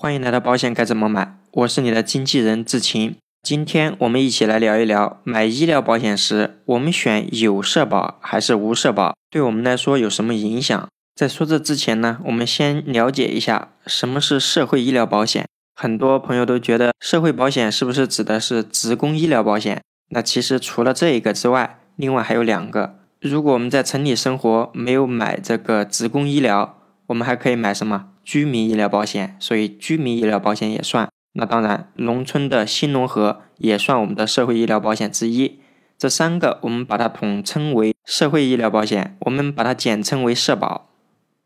[0.00, 3.16] 欢迎来到保险该怎么买，我是你的经纪人志勤。
[3.42, 10.88] 今天我们一起来聊一聊买医疗保险时，我们选有社保还是无社保，对我们来说有什么影响？
[11.16, 15.48] 在说这之前呢，我们先了解一下什么是社会医疗保险。
[15.74, 19.82] 很多朋友都觉得社会保险是不是指的是职工医疗保险？
[20.10, 23.00] 那其实除了这一个之外，另外还有两个。
[23.20, 26.78] 如果我们在城里生活，没有买这个职工医疗，
[27.08, 28.10] 我们还可以买什么？
[28.28, 31.08] 居民医疗保险，所以居民医疗保险也算。
[31.32, 35.60] 那当然，农村的新农合也算我们的社会医疗保险之一。
[35.96, 40.90] 这三个我们把它统称为社会医疗保险，我们把它简称为社保。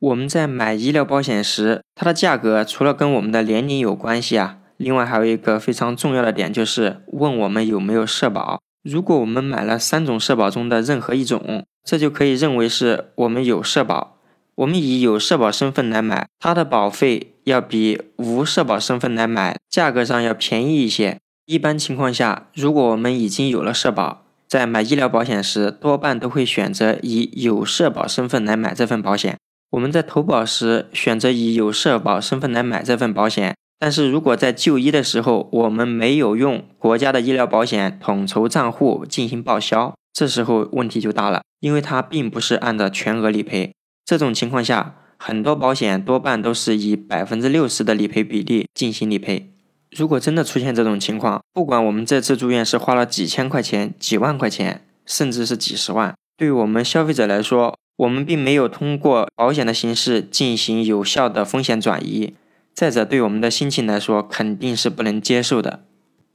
[0.00, 8.60] 我们在买医疗保险时，它的价格除了跟我们的年龄有关系啊，另外还有一个非常重要的点就是问我们有没有社保。
[8.82, 14.11] 如果我们买了三种社保中的任何一种，这就可以认为是我们有社保。
[14.62, 21.18] 我们以有社保身份来买，它的保费要比无社保身份来买价格上要便宜一些。
[21.46, 29.36] 一般情况下，如果我们已经有了社保，在买医疗保险时，多半都会选择以有社保身份来买这份保险。
[29.70, 43.72] 我们在投保时选择以有社保身份来买这份保险，但是如果在就医的时候我们没有用国家的医疗保险统筹账户进行报销，这时候问题就大了，因为它并不是按照全额理赔。
[44.04, 49.50] 这种情况下，很多保险多半都是以百分之六十的理赔比例进行理赔。
[49.90, 62.34] 如果真的出现这种情况，不管我们这次住院是花了几千块钱、几万块钱，甚至是几十万，对于我们消费者来说，我们并没有通过保险的形式进行有效的风险转移。
[62.74, 65.84] 再者，对我们的心情来说，肯定是不能接受的。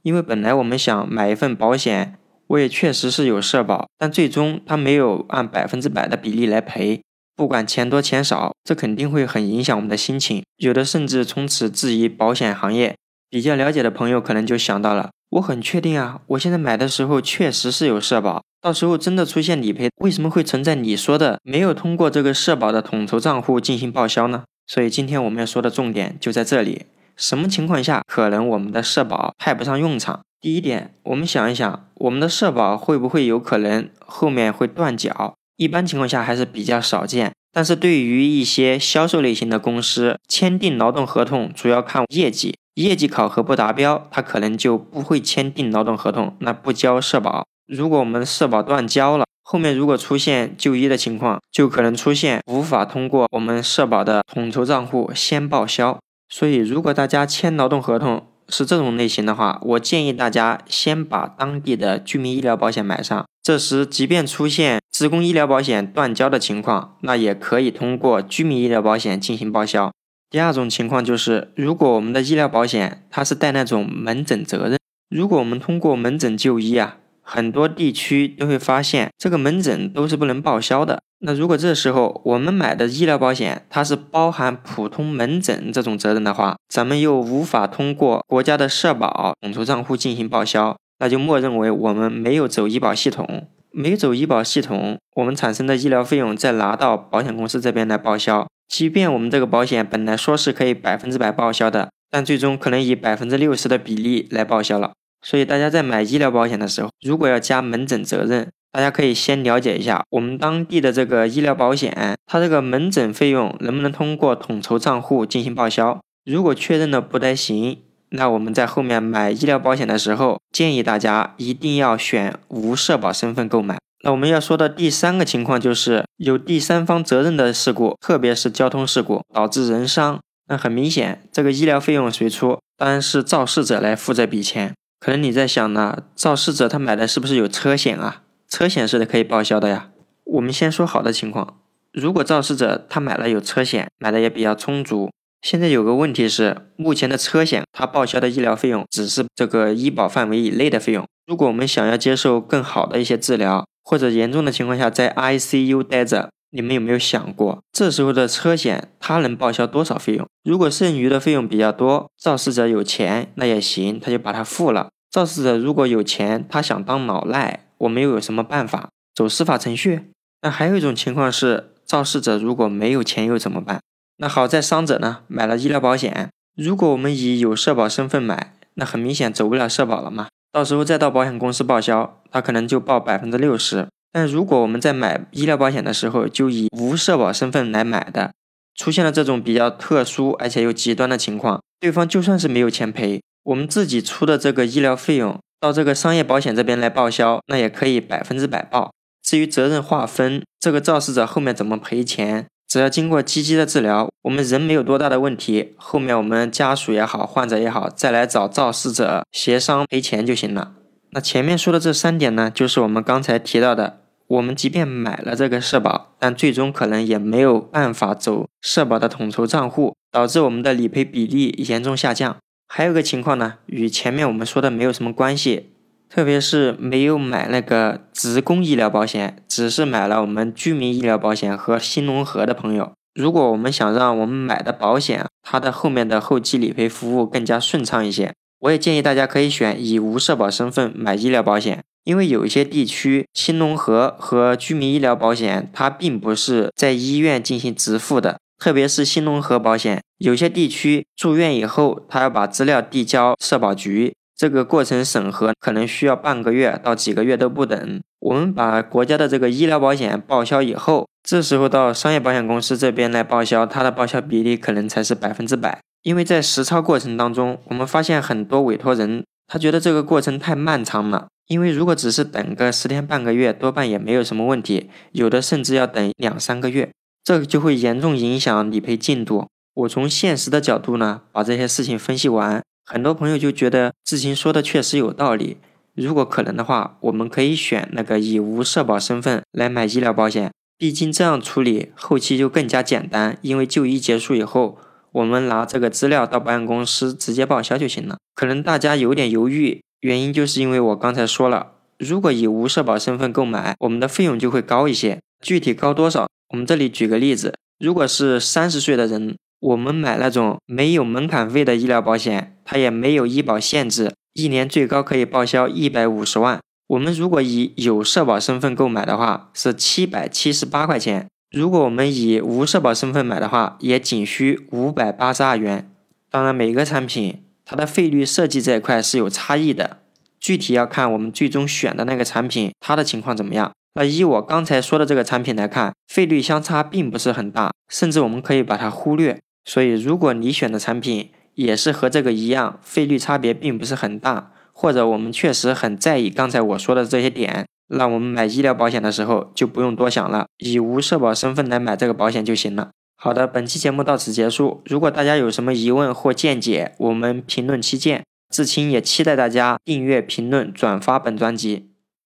[0.04, 7.02] 因为本来我们想买一份保险，我也确实是有社保，但最终他没有按百分之百的比例来赔。
[7.38, 12.96] 不管钱多钱少，这肯定会很影响我们的心情，有的甚至从此质疑保险行业。
[13.30, 24.46] 比较了解的朋友可能就想到了，我很确定啊，我现在买的时候确实是有社保，到时候真的出现理赔，为什么会存在你说的没有通过这个社保的统筹账户进行报销呢？
[24.66, 30.22] 所以今天我们要说的重点就在这里，什么情况下可能我们的社保派不上用场？
[30.42, 35.36] 第一点，我们想一想，我们的社保会不会有可能后面会断缴？
[35.58, 47.46] 一般情况下还是比较少见，但是对于一些销售类型的公司，签订劳动合同主要看业绩，业绩考核不达标，他可能就不会签订劳动合同，那不交社保。
[47.68, 55.98] 如果我们社保断交了，后面如果出现就医的情况，就可能出现无法通过我们社保的统筹账户先报销。
[56.30, 63.26] 所以，如果大家签劳动合同，是这种类型的话，我建议大家先把当地的居民医疗保险买上。
[63.42, 69.92] 这时，即便出现职工医疗保险断交的情况，那也可以通过居民医疗保险进行报销。
[70.32, 76.98] 第二种情况就是，如果我们的医疗保险它是带那种门诊责任，如果我们通过门诊就医啊。
[77.22, 81.00] 很多地区都会发现，这个门诊都是不能报销的。
[81.20, 93.48] 那如果这时候我们买的医疗保险它是包含普通门诊这种责任的话，咱们又无法通过国家的社保统筹账户进行报销，那就默认为我们没有走医保系统，
[93.80, 104.94] 没走医保系统，我们产生的医疗费用再拿到保险公司这边来报销，即便我们这个保险本来说是可以百分之百报销的，但最终可能以百分之六十的比例来报销了。
[105.22, 116.00] 所以大家在买医疗保险的时候，如果要加门诊责任，大家可以先了解一下我们当地的这个医疗保险，它这个门诊费用能不能通过统筹账户进行报销。
[116.26, 117.78] 如果确认的不太行，
[118.10, 123.78] 那我们在后面买医疗保险的时候，建议大家一定要选无社保身份购买。
[124.04, 132.60] 那我们要说的第三个情况就是有第三方责任的事故，特别是交通事故导致人伤，那很明显这个医疗费用谁出？
[132.78, 134.74] 当然是肇事者来付这笔钱。
[135.00, 138.22] 可能你在想呢，肇事者他买的是不是有车险啊？
[138.48, 139.90] 车险是可以报销的呀。
[140.24, 141.58] 我们先说好的情况，
[141.92, 145.10] 如果肇事者他买了有车险，买的也比较充足。
[145.42, 151.06] 现在有个问题是，目前的车险它报销的医疗费用只是这个医保范围以内的费用。
[151.26, 156.30] 如果我们想要接受更好的一些治疗，或者严重的情况下在 ICU 待着。
[156.50, 160.26] 你们有没有想过，这时候的车险它能报销多少费用？
[160.46, 164.88] 如果剩余的费用比较多，肇事者有钱那也行，他就把它付了。
[165.12, 168.88] 肇事者如果有钱，他想当老赖，我们又有什么办法？
[169.14, 170.06] 走司法程序？
[170.42, 173.82] 那还有一种情况是，肇事者如果没有钱又怎么办？
[174.18, 183.88] 那好在伤者呢买了医疗保险，如果我们以有社保身份买，那很明显走不了社保了嘛，到时候再到保险公司报销，他可能就报百分之六十。
[184.12, 188.32] 但如果我们在买医疗保险的时候就以无社保身份来买的，
[188.76, 198.92] 出现了这种比较特殊而且又极端的情况，对方就算是没有钱赔，我们自己出的这个医疗费用到这个商业保险这边来报销，那也可以百分之百报。
[199.22, 202.48] 至于责任划分，这个肇事者后面怎么赔钱，
[202.78, 210.74] 只要经过积极的治疗，我们人没有多大的问题，后面我们家属也好，患者也好，再来找肇事者协商赔钱就行了。
[211.10, 214.02] 那前面说的这三点呢，就是我们刚才提到的。
[214.28, 222.38] 我们即便买了这个社保，但最终可能也没有办法走社保的统筹账户，导致我们的理赔比例严重下降。
[222.68, 225.72] 还有个情况呢，与前面我们说的没有什么关系，
[226.10, 241.84] 特别是没有买那个职工医疗保险，只是买了我们居民医疗保险和新农合的朋友，如果我们想让我们买的保险它的后面的后期理赔服务更加顺畅一些，我也建议大家可以选以无社保身份买医疗保险。
[242.06, 248.38] 因为有一些地区，新农合和居民医疗保险，它并不是在医院进行直付的。
[248.58, 258.02] 特别是新农合保险，有些地区住院以后，他要把资料递交社保局，这个过程审核可能需要半个月到几个月都不等。
[258.20, 265.80] 我们把国家的这个医疗保险报销以后，这时候到商业保险公司这边来报销，它的报销比例可能才是百分之百。
[266.04, 271.28] 因为在实操过程当中，我们发现很多委托人，他觉得这个过程太漫长了。
[271.48, 276.92] 因为如果只是等个十天半个月，多半也没有什么问题，有的甚至要等两三个月，
[277.24, 279.48] 这就会严重影响理赔进度。
[279.74, 285.58] 我从现实的角度呢，把这些事情分析完，很多朋友就觉得志清说的确实有道理。
[285.94, 293.38] 如果可能的话，我们可以选那个以无社保身份来买医疗保险，毕竟这样处理后期就更加简单。
[293.42, 294.78] 因为就医结束以后，
[295.12, 298.16] 我们拿这个资料到保险公司直接报销就行了。
[298.34, 299.82] 可能大家有点犹豫。
[300.00, 305.20] 原因就是因为我刚才说了，如果以无社保身份购买，我们的费用就会高一些。
[305.44, 306.30] 具体高多少？
[306.52, 316.60] 我们这里举个例子，如果是三十岁的人，我们买那种没有门槛费的医疗保险，它也没有医保限制，一年最高可以报销一百五十万。
[316.88, 325.90] 我们如果以有社保身份购买的话，是七百七十八块钱；如果我们以无社保身份买的话，也仅需五百八十二元。
[326.30, 327.44] 当然，每个产品。
[327.70, 329.98] 它的费率设计这一块是有差异的，
[330.40, 333.74] 具体要看我们最终选的那个产品它的情况怎么样。
[333.96, 339.38] 那以我刚才说的这个产品来看，费率相差并不是很大，甚至我们可以把它忽略。
[339.68, 352.92] 所以如果你选的产品也是和这个一样，费率差别并不是很大，或者我们确实很在意刚才我说的这些点，那我们买医疗保险的时候就不用多想了，以无社保身份来买这个保险就行了。
[353.18, 354.82] 好的，本期节目到此结束。
[354.86, 358.24] 如果大家有什么疑问或见解，我们评论区见。
[358.50, 361.87] 志清也期待大家订阅、评论、转发本专辑。